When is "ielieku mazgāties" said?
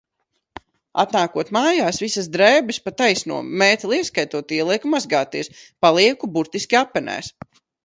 4.59-5.55